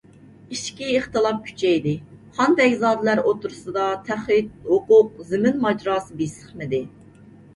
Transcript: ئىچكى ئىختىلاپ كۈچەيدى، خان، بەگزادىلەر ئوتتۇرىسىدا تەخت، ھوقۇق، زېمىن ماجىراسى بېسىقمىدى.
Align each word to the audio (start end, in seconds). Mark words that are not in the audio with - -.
ئىچكى 0.55 0.85
ئىختىلاپ 0.93 1.41
كۈچەيدى، 1.49 1.91
خان، 2.37 2.55
بەگزادىلەر 2.61 3.21
ئوتتۇرىسىدا 3.23 3.83
تەخت، 4.07 4.49
ھوقۇق، 4.71 5.11
زېمىن 5.31 5.63
ماجىراسى 5.67 6.19
بېسىقمىدى. 6.23 6.83